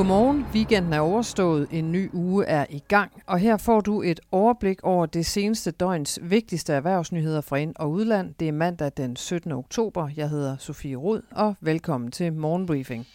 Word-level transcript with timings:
Godmorgen. 0.00 0.46
Weekenden 0.54 0.92
er 0.92 1.00
overstået, 1.00 1.68
en 1.70 1.92
ny 1.92 2.10
uge 2.12 2.44
er 2.44 2.66
i 2.70 2.82
gang, 2.88 3.12
og 3.26 3.38
her 3.38 3.56
får 3.56 3.80
du 3.80 4.02
et 4.02 4.20
overblik 4.32 4.78
over 4.82 5.06
det 5.06 5.26
seneste 5.26 5.70
døgns 5.70 6.18
vigtigste 6.22 6.72
erhvervsnyheder 6.72 7.40
fra 7.40 7.56
ind- 7.56 7.74
og 7.76 7.90
udland. 7.90 8.34
Det 8.40 8.48
er 8.48 8.52
mandag 8.52 8.92
den 8.96 9.16
17. 9.16 9.52
oktober. 9.52 10.08
Jeg 10.16 10.28
hedder 10.28 10.56
Sofie 10.58 10.96
Rud, 10.96 11.20
og 11.30 11.54
velkommen 11.60 12.10
til 12.10 12.32
Morgenbriefing. 12.32 13.06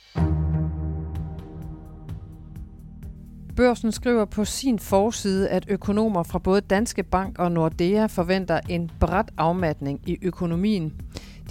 Børsen 3.56 3.92
skriver 3.92 4.25
på 4.25 4.46
sin 4.46 4.79
forside, 4.79 5.50
at 5.50 5.65
økonomer 5.70 6.24
fra 6.24 6.39
både 6.39 6.61
Danske 6.61 7.04
Bank 7.04 7.39
og 7.39 7.52
Nordea 7.52 8.06
forventer 8.06 8.60
en 8.70 8.92
bræt 9.00 9.32
afmatning 9.38 10.10
i 10.10 10.18
økonomien. 10.21 10.93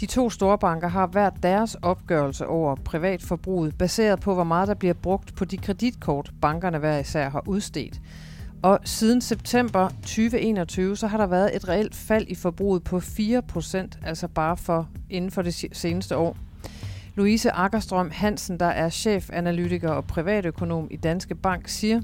De 0.01 0.07
to 0.07 0.31
store 0.31 0.59
banker 0.59 0.89
har 0.89 1.07
hver 1.07 1.31
deres 1.31 1.75
opgørelse 1.75 2.47
over 2.47 2.75
privatforbruget, 2.75 3.79
baseret 3.79 4.21
på, 4.21 4.35
hvor 4.35 4.45
meget 4.45 4.69
der 4.69 4.75
bliver 4.75 4.95
brugt 4.95 5.35
på 5.35 5.45
de 5.45 5.57
kreditkort, 5.57 6.31
bankerne 6.41 6.79
hver 6.79 6.99
især 6.99 7.31
har 7.31 7.43
udstedt. 7.47 8.01
Og 8.63 8.79
siden 8.85 9.21
september 9.21 9.89
2021, 9.89 10.97
så 10.97 11.07
har 11.07 11.19
der 11.19 11.27
været 11.27 11.57
et 11.57 11.69
reelt 11.69 11.95
fald 11.95 12.27
i 12.29 12.35
forbruget 12.35 12.85
på 12.85 12.99
4%, 12.99 13.87
altså 14.07 14.29
bare 14.29 14.57
for 14.57 14.89
inden 15.11 15.31
for 15.31 15.43
det 15.43 15.55
seneste 15.73 16.17
år. 16.17 16.37
Louise 17.15 17.51
Akkerstrøm 17.51 18.11
Hansen, 18.11 18.61
der 18.61 18.67
er 18.67 18.89
chefanalytiker 18.89 19.91
og 19.91 20.05
privatøkonom 20.05 20.89
i 20.91 20.97
Danske 20.97 21.35
Bank, 21.35 21.69
siger, 21.69 22.01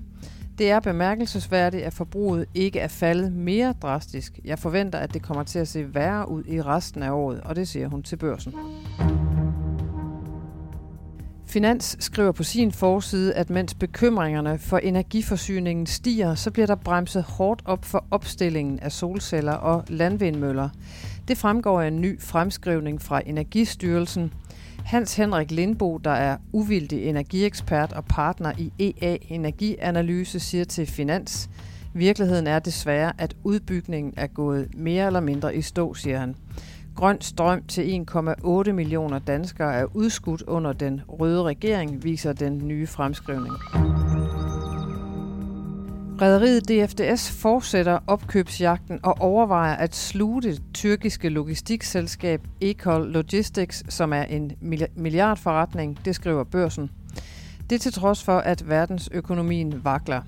det 0.60 0.70
er 0.70 0.80
bemærkelsesværdigt, 0.80 1.82
at 1.84 1.92
forbruget 1.92 2.46
ikke 2.54 2.80
er 2.80 2.88
faldet 2.88 3.32
mere 3.32 3.74
drastisk. 3.82 4.38
Jeg 4.44 4.58
forventer, 4.58 4.98
at 4.98 5.14
det 5.14 5.22
kommer 5.22 5.42
til 5.42 5.58
at 5.58 5.68
se 5.68 5.94
værre 5.94 6.28
ud 6.28 6.44
i 6.46 6.62
resten 6.62 7.02
af 7.02 7.10
året, 7.10 7.40
og 7.40 7.56
det 7.56 7.68
siger 7.68 7.88
hun 7.88 8.02
til 8.02 8.16
børsen. 8.16 8.54
Finans 11.46 11.96
skriver 12.00 12.32
på 12.32 12.42
sin 12.42 12.72
forside, 12.72 13.34
at 13.34 13.50
mens 13.50 13.74
bekymringerne 13.74 14.58
for 14.58 14.78
energiforsyningen 14.78 15.86
stiger, 15.86 16.34
så 16.34 16.50
bliver 16.50 16.66
der 16.66 16.74
bremset 16.74 17.22
hårdt 17.22 17.62
op 17.64 17.84
for 17.84 18.04
opstillingen 18.10 18.78
af 18.80 18.92
solceller 18.92 19.52
og 19.52 19.84
landvindmøller. 19.88 20.68
Det 21.28 21.38
fremgår 21.38 21.80
af 21.80 21.88
en 21.88 22.00
ny 22.00 22.20
fremskrivning 22.20 23.02
fra 23.02 23.22
Energistyrelsen. 23.26 24.32
Hans 24.90 25.16
Henrik 25.16 25.50
Lindbo, 25.50 25.98
der 25.98 26.10
er 26.10 26.36
uvildig 26.52 27.06
energiekspert 27.06 27.92
og 27.92 28.04
partner 28.04 28.52
i 28.58 28.72
EA 28.78 29.16
Energianalyse, 29.28 30.40
siger 30.40 30.64
til 30.64 30.86
Finans, 30.86 31.50
Virkeligheden 31.94 32.46
er 32.46 32.58
desværre, 32.58 33.12
at 33.18 33.36
udbygningen 33.44 34.14
er 34.16 34.26
gået 34.26 34.68
mere 34.74 35.06
eller 35.06 35.20
mindre 35.20 35.56
i 35.56 35.62
stå, 35.62 35.94
siger 35.94 36.18
han. 36.18 36.36
Grøn 36.96 37.20
strøm 37.20 37.62
til 37.62 38.04
1,8 38.10 38.72
millioner 38.72 39.18
danskere 39.18 39.74
er 39.74 39.96
udskudt 39.96 40.42
under 40.42 40.72
den 40.72 41.00
røde 41.08 41.42
regering, 41.42 42.04
viser 42.04 42.32
den 42.32 42.68
nye 42.68 42.86
fremskrivning. 42.86 43.54
Rederiet 46.22 46.68
DFDS 46.68 47.30
fortsætter 47.30 47.98
opkøbsjagten 48.06 49.00
og 49.02 49.20
overvejer 49.20 49.76
at 49.76 49.94
sluge 49.94 50.42
det 50.42 50.62
tyrkiske 50.74 51.28
logistikselskab 51.28 52.40
Ecol 52.60 53.12
Logistics, 53.12 53.94
som 53.94 54.12
er 54.12 54.22
en 54.22 54.52
milliardforretning, 54.96 55.98
det 56.04 56.14
skriver 56.14 56.44
børsen. 56.44 56.90
Det 57.70 57.80
til 57.80 57.92
trods 57.92 58.24
for, 58.24 58.38
at 58.38 58.68
verdensøkonomien 58.68 59.84
vakler. 59.84 60.22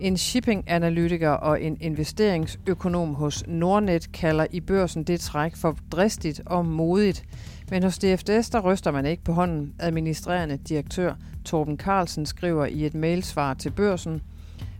En 0.00 0.16
shipping-analytiker 0.16 1.30
og 1.30 1.62
en 1.62 1.76
investeringsøkonom 1.80 3.14
hos 3.14 3.44
Nordnet 3.46 4.12
kalder 4.12 4.46
i 4.50 4.60
børsen 4.60 5.02
det 5.02 5.20
træk 5.20 5.56
for 5.56 5.76
dristigt 5.92 6.40
og 6.46 6.66
modigt. 6.66 7.24
Men 7.70 7.82
hos 7.82 7.98
DFDS 7.98 8.50
der 8.50 8.60
ryster 8.60 8.90
man 8.90 9.06
ikke 9.06 9.24
på 9.24 9.32
hånden. 9.32 9.72
Administrerende 9.78 10.56
direktør 10.56 11.14
Torben 11.44 11.78
Carlsen 11.78 12.26
skriver 12.26 12.66
i 12.66 12.86
et 12.86 12.94
mailsvar 12.94 13.54
til 13.54 13.70
børsen– 13.70 14.22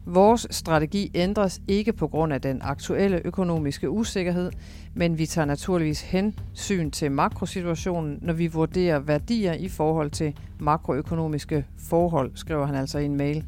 Vores 0.07 0.47
strategi 0.51 1.11
ændres 1.15 1.61
ikke 1.69 1.93
på 1.93 2.09
grund 2.09 2.33
af 2.33 2.41
den 2.41 2.61
aktuelle 2.63 3.23
økonomiske 3.25 3.91
usikkerhed, 3.91 4.51
men 4.95 5.19
vi 5.19 5.27
tager 5.27 5.45
naturligvis 5.45 6.01
hensyn 6.01 6.91
til 6.91 7.13
makrosituationen, 7.13 8.19
når 8.23 8.33
vi 8.33 8.47
vurderer 8.47 8.99
værdier 8.99 9.53
i 9.53 9.69
forhold 9.69 10.11
til 10.11 10.37
makroøkonomiske 10.61 11.65
forhold, 11.79 12.31
skriver 12.35 12.67
han 12.67 12.75
altså 12.75 12.99
i 12.99 13.05
en 13.05 13.17
mail. 13.17 13.45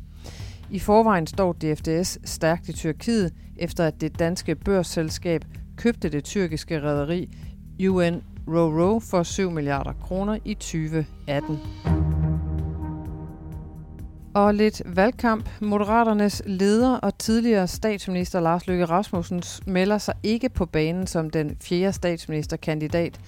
I 0.71 0.79
forvejen 0.79 1.27
står 1.27 1.53
DFDS 1.53 2.19
stærkt 2.31 2.69
i 2.69 2.73
Tyrkiet, 2.73 3.33
efter 3.57 3.87
at 3.87 4.01
det 4.01 4.19
danske 4.19 4.55
børsselskab 4.55 5.45
købte 5.77 6.09
det 6.09 6.25
tyrkiske 6.25 6.83
rederi 6.83 7.29
UN 7.89 8.23
RoRo 8.49 9.01
for 9.01 9.23
7 9.23 9.51
milliarder 9.51 9.93
kroner 9.93 10.39
i 10.45 10.55
2018. 10.55 12.12
Og 14.35 14.55
lidt 14.55 14.83
valgkamp. 14.87 15.49
Moderaternes 15.61 16.43
leder 16.47 16.97
og 16.97 17.19
tidligere 17.19 17.69
statsminister 17.69 18.41
Lars 18.41 18.67
Løkke 18.67 18.85
Rasmussen 18.85 19.43
melder 19.67 19.99
sig 19.99 20.15
ikke 20.23 20.49
på 20.49 20.67
banen 20.67 21.07
som 21.07 21.31
den 21.31 21.57
fjerde 21.61 21.93
statsministerkandidat. 21.93 23.21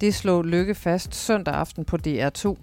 Det 0.00 0.14
slog 0.14 0.44
Løkke 0.44 0.74
fast 0.74 1.14
søndag 1.14 1.54
aften 1.54 1.84
på 1.84 1.96
DR2. 2.06 2.56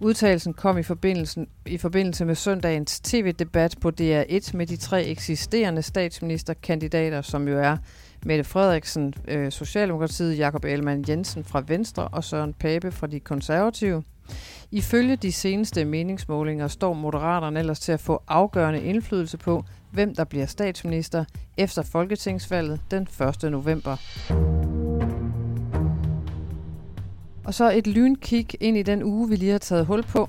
Udtalelsen 0.00 0.54
kom 0.54 0.78
i 0.78 0.82
forbindelse, 0.82 1.46
i 1.66 1.78
forbindelse 1.78 2.24
med 2.24 2.34
søndagens 2.34 3.00
tv-debat 3.00 3.74
på 3.80 3.88
DR1 3.88 4.56
med 4.56 4.66
de 4.66 4.76
tre 4.76 5.04
eksisterende 5.04 5.82
statsministerkandidater, 5.82 7.22
som 7.22 7.48
jo 7.48 7.58
er 7.58 7.76
Mette 8.24 8.44
Frederiksen, 8.44 9.14
øh, 9.28 9.52
Socialdemokratiet, 9.52 10.38
Jakob 10.38 10.64
Ellemann 10.64 11.04
Jensen 11.08 11.44
fra 11.44 11.62
Venstre 11.66 12.08
og 12.08 12.24
Søren 12.24 12.54
Pape 12.54 12.92
fra 12.92 13.06
de 13.06 13.20
konservative. 13.20 14.02
Ifølge 14.70 15.16
de 15.16 15.32
seneste 15.32 15.84
meningsmålinger 15.84 16.68
står 16.68 16.94
Moderaterne 16.94 17.58
ellers 17.58 17.80
til 17.80 17.92
at 17.92 18.00
få 18.00 18.22
afgørende 18.28 18.82
indflydelse 18.82 19.38
på, 19.38 19.64
hvem 19.90 20.14
der 20.14 20.24
bliver 20.24 20.46
statsminister 20.46 21.24
efter 21.56 21.82
folketingsvalget 21.82 22.80
den 22.90 23.08
1. 23.42 23.50
november. 23.50 23.96
Og 27.44 27.54
så 27.54 27.72
et 27.74 27.86
lynkig 27.86 28.46
ind 28.60 28.76
i 28.76 28.82
den 28.82 29.02
uge, 29.02 29.28
vi 29.28 29.36
lige 29.36 29.50
har 29.50 29.58
taget 29.58 29.86
hul 29.86 30.02
på. 30.02 30.28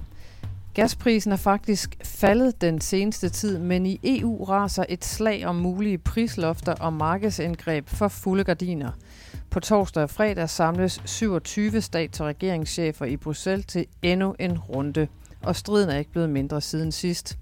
Gasprisen 0.77 1.31
er 1.31 1.35
faktisk 1.35 1.97
faldet 2.03 2.61
den 2.61 2.81
seneste 2.81 3.29
tid, 3.29 3.57
men 3.59 3.85
i 3.85 3.99
EU 4.03 4.43
raser 4.43 4.85
et 4.89 5.05
slag 5.05 5.45
om 5.45 5.55
mulige 5.55 5.97
prislofter 5.97 6.73
og 6.73 6.93
markedsindgreb 6.93 7.89
for 7.89 8.07
fulde 8.07 8.43
gardiner– 8.43 8.91
på 9.51 9.59
torsdag 9.59 10.03
og 10.03 10.09
fredag 10.09 10.49
samles 10.49 11.01
27 11.05 11.81
stats- 11.81 12.19
og 12.19 12.27
regeringschefer 12.27 13.05
i 13.05 13.17
Bruxelles 13.17 13.65
til 13.65 13.85
endnu 14.01 14.35
en 14.39 14.57
runde, 14.59 15.07
og 15.43 15.55
striden 15.55 15.89
er 15.89 15.97
ikke 15.97 16.11
blevet 16.11 16.29
mindre 16.29 16.61
siden 16.61 16.91
sidst. 16.91 17.37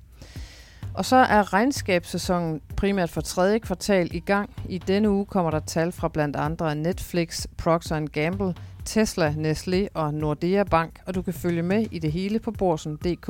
Og 0.93 1.05
så 1.05 1.15
er 1.15 1.53
regnskabssæsonen 1.53 2.61
primært 2.77 3.09
for 3.09 3.21
tredje 3.21 3.59
kvartal 3.59 4.15
i 4.15 4.19
gang. 4.19 4.49
I 4.69 4.77
denne 4.77 5.09
uge 5.09 5.25
kommer 5.25 5.51
der 5.51 5.59
tal 5.59 5.91
fra 5.91 6.07
blandt 6.07 6.35
andre 6.35 6.75
Netflix, 6.75 7.45
Procter 7.57 8.07
Gamble, 8.07 8.53
Tesla, 8.85 9.29
Nestlé 9.37 9.87
og 9.93 10.13
Nordea 10.13 10.63
Bank, 10.63 10.99
og 11.05 11.15
du 11.15 11.21
kan 11.21 11.33
følge 11.33 11.61
med 11.61 11.85
i 11.91 11.99
det 11.99 12.11
hele 12.11 12.39
på 12.39 12.51
borsen.dk. 12.51 13.29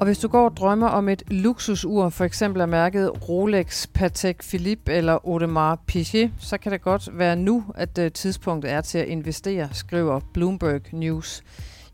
Og 0.00 0.04
hvis 0.06 0.18
du 0.18 0.28
går 0.28 0.44
og 0.44 0.56
drømmer 0.56 0.88
om 0.88 1.08
et 1.08 1.22
luksusur, 1.30 2.08
for 2.08 2.24
eksempel 2.24 2.62
af 2.62 2.68
mærket 2.68 3.28
Rolex, 3.28 3.86
Patek 3.94 4.42
Philippe 4.42 4.92
eller 4.92 5.12
Audemars 5.12 5.78
Piguet, 5.86 6.30
så 6.38 6.58
kan 6.58 6.72
det 6.72 6.82
godt 6.82 7.18
være 7.18 7.36
nu, 7.36 7.64
at 7.74 7.98
øh, 7.98 8.12
tidspunktet 8.12 8.72
er 8.72 8.80
til 8.80 8.98
at 8.98 9.08
investere, 9.08 9.68
skriver 9.72 10.20
Bloomberg 10.32 10.80
News. 10.92 11.42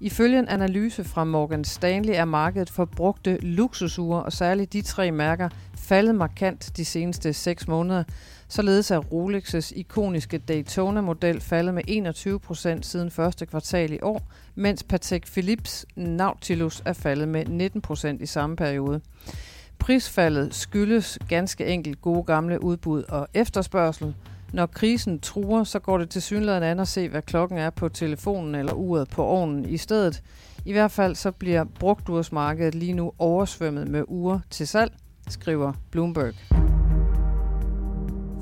Ifølge 0.01 0.39
en 0.39 0.49
analyse 0.49 1.05
fra 1.05 1.25
Morgan 1.25 1.65
Stanley 1.65 2.13
er 2.15 2.25
markedet 2.25 2.71
for 2.71 2.85
brugte 2.85 3.39
luksusure, 3.43 4.23
og 4.23 4.33
særligt 4.33 4.73
de 4.73 4.83
tre 4.83 5.11
mærker, 5.11 5.49
faldet 5.83 6.15
markant 6.15 6.77
de 6.77 6.85
seneste 6.85 7.33
6 7.33 7.69
måneder. 7.69 8.05
Således 8.49 8.91
er 8.91 9.01
Rolex's 9.01 9.73
ikoniske 9.79 10.39
Daytona-model 10.39 11.41
faldet 11.41 11.75
med 11.75 11.83
21 11.89 12.41
procent 12.41 12.87
siden 12.87 13.11
første 13.11 13.47
kvartal 13.47 13.93
i 13.93 13.99
år, 14.03 14.23
mens 14.55 14.83
Patek 14.83 15.27
Philips 15.27 15.87
Nautilus 15.97 16.83
er 16.85 16.93
faldet 16.93 17.29
med 17.29 17.47
19 17.47 17.81
procent 17.81 18.23
i 18.23 18.27
samme 18.27 18.57
periode. 18.57 19.01
Prisfaldet 19.79 20.55
skyldes 20.55 21.19
ganske 21.29 21.67
enkelt 21.67 22.01
gode 22.01 22.23
gamle 22.23 22.65
udbud 22.65 23.03
og 23.03 23.29
efterspørgsel. 23.35 24.15
Når 24.53 24.67
krisen 24.67 25.21
truer, 25.21 25.65
så 25.65 25.79
går 25.79 25.99
det 25.99 26.11
til 26.11 26.23
synligheden 26.23 26.63
an 26.63 26.81
at 26.81 26.89
se, 26.89 27.09
hvad 27.09 27.23
klokken 27.23 27.59
er 27.59 27.71
på 27.71 27.89
telefonen 27.89 28.55
eller 28.55 28.73
uret 28.73 29.09
på 29.11 29.25
ovnen 29.25 29.65
i 29.65 29.77
stedet. 29.77 30.23
I 30.65 30.73
hvert 30.73 30.91
fald 30.91 31.15
så 31.15 31.31
bliver 31.31 31.65
brugtursmarkedet 31.65 32.75
lige 32.75 32.93
nu 32.93 33.13
oversvømmet 33.19 33.89
med 33.89 34.05
uger 34.09 34.41
til 34.51 34.69
salg, 34.69 34.93
skriver 35.33 35.73
Bloomberg. 35.91 36.35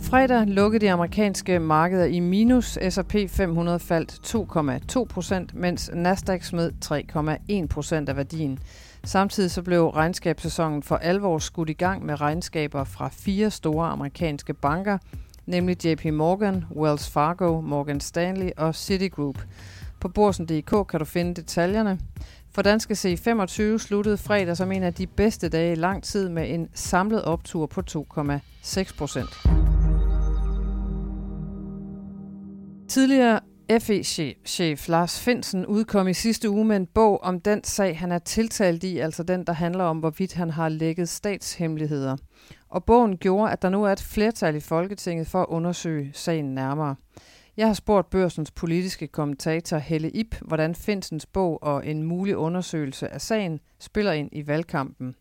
Fredag 0.02 0.46
lukkede 0.46 0.87
de 0.87 0.90
amerikanske 0.90 1.58
markeder 1.58 2.04
i 2.04 2.20
minus. 2.20 2.78
S&P 2.88 3.14
500 3.28 3.78
faldt 3.78 4.37
2,2 4.96 5.04
procent, 5.04 5.54
mens 5.54 5.90
Nasdaq 5.94 6.42
smed 6.42 6.72
3,1 7.62 7.66
procent 7.66 8.08
af 8.08 8.16
værdien. 8.16 8.58
Samtidig 9.04 9.50
så 9.50 9.62
blev 9.62 9.88
regnskabssæsonen 9.88 10.82
for 10.82 10.96
alvor 10.96 11.38
skudt 11.38 11.70
i 11.70 11.72
gang 11.72 12.06
med 12.06 12.20
regnskaber 12.20 12.84
fra 12.84 13.08
fire 13.12 13.50
store 13.50 13.88
amerikanske 13.88 14.54
banker, 14.54 14.98
nemlig 15.46 15.84
JP 15.84 16.04
Morgan, 16.04 16.64
Wells 16.76 17.10
Fargo, 17.10 17.60
Morgan 17.60 18.00
Stanley 18.00 18.50
og 18.56 18.75
Citigroup. 18.75 19.38
På 20.00 20.08
borsen.dk 20.08 20.88
kan 20.88 20.98
du 20.98 21.04
finde 21.04 21.34
detaljerne. 21.34 21.98
For 22.55 22.62
danske 22.62 22.93
C25 22.94 23.79
sluttede 23.79 24.17
fredag 24.17 24.56
som 24.56 24.73
en 24.73 24.82
af 24.82 24.94
de 24.94 25.06
bedste 25.06 25.49
dage 25.49 25.73
i 25.73 25.75
lang 25.75 26.02
tid 26.02 26.29
med 26.29 26.55
en 26.55 26.69
samlet 26.75 27.25
optur 27.25 27.67
på 27.67 27.82
2,6 27.91 28.97
procent. 28.99 29.31
Tidligere 32.88 33.41
FE-chef 33.81 34.88
Lars 34.88 35.20
Finsen 35.20 35.67
udkom 35.67 36.08
i 36.08 36.14
sidste 36.14 36.50
uge 36.50 36.64
med 36.64 36.76
en 36.76 36.87
bog 36.87 37.23
om 37.23 37.41
den 37.41 37.64
sag, 37.64 37.99
han 37.99 38.12
er 38.12 38.19
tiltalt 38.19 38.85
i, 38.85 38.99
altså 38.99 39.23
den, 39.23 39.44
der 39.44 39.53
handler 39.53 39.85
om, 39.85 39.99
hvorvidt 39.99 40.35
han 40.35 40.50
har 40.50 40.69
lækket 40.69 41.08
statshemmeligheder. 41.08 42.17
Og 42.69 42.85
bogen 42.85 43.17
gjorde, 43.17 43.53
at 43.53 43.62
der 43.62 43.69
nu 43.69 43.85
er 43.85 43.93
et 43.93 44.03
flertal 44.03 44.56
i 44.56 44.61
Folketinget 44.61 45.26
for 45.26 45.43
at 45.43 45.46
undersøge 45.49 46.11
sagen 46.14 46.55
nærmere. 46.55 46.94
Jeg 47.56 47.67
har 47.67 47.75
spurgt 47.75 48.11
børsens 48.11 48.50
politiske 48.50 49.06
kommentator 49.06 49.79
Helle 49.79 50.11
Ip, 50.11 50.35
hvordan 50.41 50.75
Finsens 50.75 51.26
bog 51.26 51.62
og 51.62 51.87
en 51.87 52.02
mulig 52.02 52.37
undersøgelse 52.37 53.08
af 53.08 53.20
sagen 53.20 53.61
spiller 53.79 54.12
ind 54.12 54.29
i 54.32 54.47
valgkampen. 54.47 55.14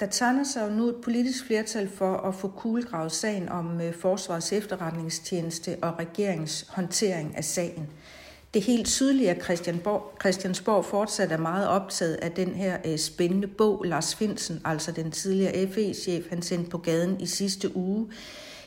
Der 0.00 0.06
tegner 0.06 0.44
sig 0.44 0.70
jo 0.70 0.74
nu 0.74 0.88
et 0.88 0.96
politisk 1.04 1.46
flertal 1.46 1.88
for 1.88 2.16
at 2.16 2.34
få 2.34 2.48
kuglegravet 2.48 3.12
sagen 3.12 3.48
om 3.48 3.80
øh, 3.80 3.94
Forsvarets 3.94 4.52
efterretningstjeneste 4.52 5.76
og 5.82 5.98
regeringens 5.98 6.66
håndtering 6.68 7.36
af 7.36 7.44
sagen. 7.44 7.88
Det 8.54 8.60
er 8.60 8.64
helt 8.64 8.86
tydeligt, 8.86 9.30
at 9.30 9.44
Christiansborg, 9.44 10.16
Christiansborg 10.20 10.84
fortsat 10.84 11.32
er 11.32 11.36
meget 11.36 11.68
optaget 11.68 12.14
af 12.14 12.30
den 12.30 12.54
her 12.54 12.78
øh, 12.84 12.98
spændende 12.98 13.46
bog, 13.46 13.84
Lars 13.84 14.14
Finsen, 14.14 14.60
altså 14.64 14.92
den 14.92 15.10
tidligere 15.10 15.68
FE-chef, 15.72 16.24
han 16.30 16.42
sendte 16.42 16.70
på 16.70 16.78
gaden 16.78 17.20
i 17.20 17.26
sidste 17.26 17.76
uge. 17.76 18.08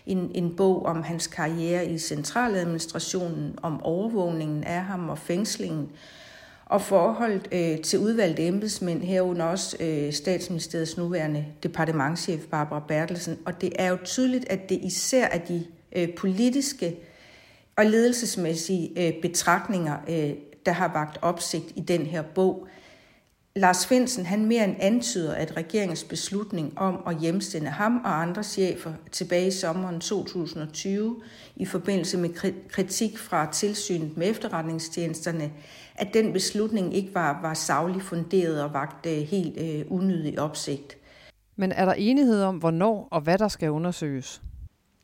En, 0.08 0.32
en 0.36 0.56
bog 0.56 0.86
om 0.86 1.04
hans 1.04 1.28
karriere 1.28 1.86
i 1.86 1.98
centraladministrationen, 1.98 3.60
om 3.62 3.84
overvågningen 3.84 4.64
af 4.64 4.84
ham 4.84 5.10
og 5.10 5.18
fængslingen 5.18 5.90
og 6.66 6.82
forholdet 6.82 7.48
øh, 7.52 7.82
til 7.82 8.00
udvalgte 8.00 8.48
embedsmænd, 8.48 9.04
herunder 9.04 9.46
også 9.46 9.78
øh, 9.80 10.14
statsministeriets 10.14 10.98
nuværende 10.98 11.46
departementchef 11.64 12.46
Barbara 12.46 12.84
Bertelsen. 12.88 13.38
Og 13.46 13.62
det 13.62 13.74
er 13.80 13.90
jo 13.90 13.98
tydeligt, 14.04 14.50
at 14.50 14.70
det 14.70 14.80
især 14.84 15.26
er 15.26 15.38
de 15.38 15.66
øh, 15.96 16.14
politiske 16.14 16.96
og 17.76 17.86
ledelsesmæssige 17.86 19.08
øh, 19.08 19.22
betragtninger, 19.22 19.98
øh, 20.10 20.34
der 20.66 20.72
har 20.72 20.94
vagt 20.94 21.20
opsigt 21.22 21.66
i 21.76 21.82
den 21.82 22.06
her 22.06 22.22
bog. 22.22 22.68
Lars 23.58 23.88
Finsen 23.88 24.26
han 24.26 24.46
mere 24.46 24.64
end 24.64 24.76
antyder, 24.80 25.34
at 25.34 25.58
regeringens 25.58 26.04
beslutning 26.04 26.74
om 26.76 27.04
at 27.08 27.20
hjemstænde 27.20 27.68
ham 27.68 28.02
og 28.06 28.22
andre 28.22 28.44
chefer 28.44 28.94
tilbage 29.12 29.48
i 29.48 29.52
sommeren 29.52 30.00
2020 30.00 31.22
i 31.56 31.66
forbindelse 31.66 32.18
med 32.18 32.30
kritik 32.70 33.18
fra 33.18 33.52
tilsynet 33.52 34.18
med 34.18 34.30
efterretningstjenesterne, 34.30 35.52
at 35.96 36.08
den 36.14 36.34
beslutning 36.34 36.96
ikke 36.96 37.16
var, 37.16 37.40
var 37.42 37.54
savligt 37.54 38.04
funderet 38.04 38.64
og 38.64 38.74
vagt 38.74 39.06
helt 39.06 39.62
øh, 39.62 39.86
unødig 39.90 40.40
opsigt. 40.40 40.98
Men 41.56 41.72
er 41.72 41.86
der 41.86 41.94
enighed 41.94 42.44
om, 42.44 42.58
hvornår 42.58 43.08
og 43.12 43.22
hvad 43.22 43.38
der 43.38 43.48
skal 43.48 43.72
undersøges? 43.72 44.42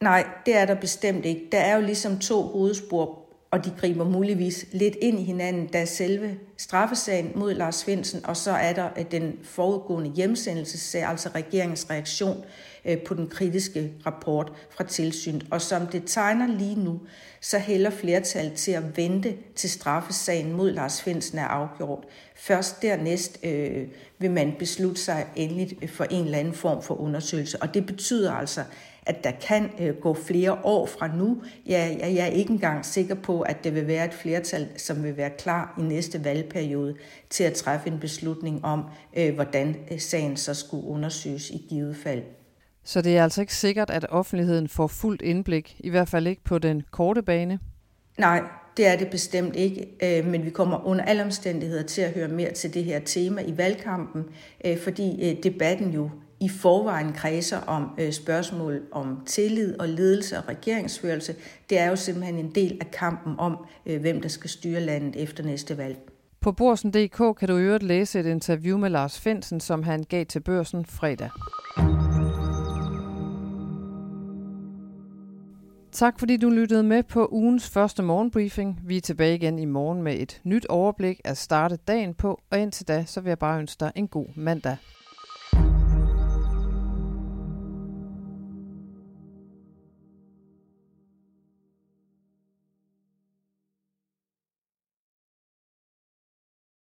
Nej, 0.01 0.27
det 0.45 0.57
er 0.57 0.65
der 0.65 0.75
bestemt 0.75 1.25
ikke. 1.25 1.41
Der 1.51 1.59
er 1.59 1.75
jo 1.75 1.81
ligesom 1.81 2.19
to 2.19 2.41
hovedspor 2.41 3.22
og 3.53 3.65
de 3.65 3.71
griber 3.77 4.05
muligvis 4.05 4.65
lidt 4.71 4.95
ind 5.01 5.19
i 5.19 5.23
hinanden, 5.23 5.67
da 5.67 5.85
selve 5.85 6.37
straffesagen 6.57 7.31
mod 7.35 7.53
Lars 7.53 7.75
Svendsen, 7.75 8.25
og 8.25 8.37
så 8.37 8.51
er 8.51 8.73
der 8.73 8.89
øh, 8.97 9.05
den 9.11 9.39
forudgående 9.43 10.11
hjemsendelsessag, 10.11 11.03
altså 11.03 11.29
regeringens 11.35 11.89
reaktion 11.89 12.43
øh, 12.85 12.97
på 13.01 13.13
den 13.13 13.27
kritiske 13.27 13.91
rapport 14.05 14.51
fra 14.69 14.83
tilsynet. 14.83 15.45
Og 15.51 15.61
som 15.61 15.87
det 15.87 16.03
tegner 16.05 16.47
lige 16.47 16.83
nu, 16.83 16.99
så 17.41 17.59
hælder 17.59 17.89
flertallet 17.89 18.53
til 18.53 18.71
at 18.71 18.97
vente 18.97 19.35
til 19.55 19.69
straffesagen 19.69 20.53
mod 20.53 20.71
Lars 20.71 20.93
Svendsen 20.93 21.37
er 21.37 21.47
afgjort. 21.47 22.03
Først 22.35 22.81
dernæst 22.81 23.39
øh, 23.43 23.87
vil 24.19 24.31
man 24.31 24.55
beslutte 24.59 25.01
sig 25.01 25.27
endeligt 25.35 25.73
øh, 25.81 25.89
for 25.89 26.03
en 26.03 26.25
eller 26.25 26.37
anden 26.37 26.53
form 26.53 26.83
for 26.83 27.01
undersøgelse. 27.01 27.61
Og 27.61 27.73
det 27.73 27.85
betyder 27.85 28.31
altså, 28.31 28.63
at 29.05 29.23
der 29.23 29.31
kan 29.31 29.69
øh, 29.79 29.95
gå 29.95 30.13
flere 30.13 30.57
år 30.63 30.85
fra 30.85 31.15
nu. 31.15 31.43
Jeg, 31.65 31.97
jeg, 32.01 32.15
jeg 32.15 32.23
er 32.23 32.31
ikke 32.31 32.51
engang 32.51 32.85
sikker 32.85 33.15
på, 33.15 33.41
at 33.41 33.63
det 33.63 33.75
vil 33.75 33.87
være 33.87 34.05
et 34.05 34.13
flertal, 34.13 34.67
som 34.77 35.03
vil 35.03 35.17
være 35.17 35.29
klar 35.29 35.75
i 35.79 35.81
næste 35.81 36.23
valgperiode 36.23 36.95
til 37.29 37.43
at 37.43 37.53
træffe 37.53 37.87
en 37.87 37.99
beslutning 37.99 38.65
om, 38.65 38.83
øh, 39.17 39.35
hvordan 39.35 39.75
øh, 39.91 39.99
sagen 39.99 40.37
så 40.37 40.53
skulle 40.53 40.87
undersøges 40.87 41.49
i 41.49 41.65
givet 41.69 41.95
fald. 41.95 42.21
Så 42.83 43.01
det 43.01 43.17
er 43.17 43.23
altså 43.23 43.41
ikke 43.41 43.55
sikkert, 43.55 43.89
at 43.89 44.05
offentligheden 44.09 44.67
får 44.67 44.87
fuldt 44.87 45.21
indblik, 45.21 45.75
i 45.79 45.89
hvert 45.89 46.09
fald 46.09 46.27
ikke 46.27 46.43
på 46.43 46.59
den 46.59 46.83
korte 46.91 47.21
bane? 47.21 47.59
Nej, 48.17 48.41
det 48.77 48.87
er 48.87 48.97
det 48.97 49.09
bestemt 49.09 49.55
ikke, 49.55 49.87
men 50.25 50.45
vi 50.45 50.49
kommer 50.49 50.85
under 50.87 51.03
alle 51.05 51.23
omstændigheder 51.23 51.83
til 51.83 52.01
at 52.01 52.11
høre 52.11 52.27
mere 52.27 52.51
til 52.51 52.73
det 52.73 52.83
her 52.83 52.99
tema 52.99 53.41
i 53.41 53.57
valgkampen, 53.57 54.25
fordi 54.83 55.39
debatten 55.43 55.91
jo 55.91 56.09
i 56.43 56.49
forvejen 56.49 57.13
kredser 57.13 57.57
om 57.67 57.89
øh, 57.97 58.11
spørgsmål 58.11 58.81
om 58.91 59.23
tillid 59.25 59.79
og 59.79 59.89
ledelse 59.89 60.37
og 60.37 60.49
regeringsførelse. 60.49 61.35
Det 61.69 61.79
er 61.79 61.89
jo 61.89 61.95
simpelthen 61.95 62.37
en 62.37 62.51
del 62.55 62.77
af 62.81 62.91
kampen 62.91 63.35
om, 63.37 63.65
øh, 63.85 64.01
hvem 64.01 64.21
der 64.21 64.29
skal 64.29 64.49
styre 64.49 64.79
landet 64.79 65.23
efter 65.23 65.43
næste 65.43 65.77
valg. 65.77 65.97
På 66.41 66.51
Borsen.dk 66.51 67.39
kan 67.39 67.47
du 67.47 67.57
øvrigt 67.57 67.83
læse 67.83 68.19
et 68.19 68.25
interview 68.25 68.77
med 68.77 68.89
Lars 68.89 69.19
Finsen, 69.19 69.59
som 69.59 69.83
han 69.83 70.03
gav 70.03 70.25
til 70.25 70.39
børsen 70.39 70.85
fredag. 70.85 71.29
Tak 75.91 76.19
fordi 76.19 76.37
du 76.37 76.49
lyttede 76.49 76.83
med 76.83 77.03
på 77.03 77.29
ugens 77.31 77.69
første 77.69 78.03
morgenbriefing. 78.03 78.79
Vi 78.85 78.97
er 78.97 79.01
tilbage 79.01 79.35
igen 79.35 79.59
i 79.59 79.65
morgen 79.65 80.03
med 80.03 80.19
et 80.19 80.41
nyt 80.43 80.65
overblik 80.65 81.21
at 81.23 81.37
starte 81.37 81.75
dagen 81.75 82.13
på, 82.13 82.41
og 82.51 82.59
indtil 82.59 82.87
da 82.87 83.03
så 83.05 83.21
vil 83.21 83.29
jeg 83.29 83.39
bare 83.39 83.59
ønske 83.59 83.79
dig 83.79 83.91
en 83.95 84.07
god 84.07 84.27
mandag. 84.35 84.77